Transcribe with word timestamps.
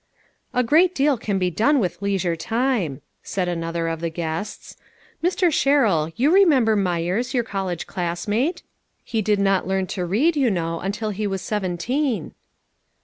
"A 0.55 0.63
great 0.63 0.95
deal 0.95 1.15
can 1.15 1.37
be 1.37 1.51
done 1.51 1.77
with 1.79 2.01
leisure 2.01 2.35
time," 2.35 3.03
said 3.21 3.47
another 3.47 3.87
of 3.87 3.99
the 4.01 4.09
guests." 4.09 4.75
Mr. 5.23 5.53
Sherrill, 5.53 6.11
you 6.15 6.33
remember 6.33 6.75
Myers, 6.75 7.35
your 7.35 7.43
college 7.43 7.85
classmate? 7.85 8.63
He 9.03 9.21
did 9.21 9.37
not 9.39 9.67
learn 9.67 9.85
to 9.93 10.03
read, 10.03 10.35
you 10.35 10.49
know, 10.49 10.79
until 10.79 11.11
he 11.11 11.27
was 11.27 11.43
seventeen." 11.43 12.33